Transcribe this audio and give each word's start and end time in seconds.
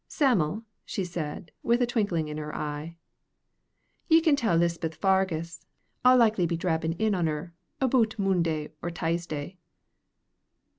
"Sam'l," 0.07 0.63
she 0.83 1.05
said, 1.05 1.51
with 1.61 1.79
a 1.79 1.85
twinkle 1.85 2.17
in 2.17 2.39
her 2.39 2.55
eye, 2.55 2.95
"ye 4.09 4.19
can 4.19 4.35
tell 4.35 4.57
Lisbeth 4.57 4.95
Fargus 4.95 5.63
I'll 6.03 6.17
likely 6.17 6.47
be 6.47 6.57
drappin' 6.57 6.93
in 6.93 7.13
on 7.13 7.27
her 7.27 7.53
aboot 7.79 8.15
Munday 8.17 8.71
or 8.81 8.89
Teisday." 8.89 9.57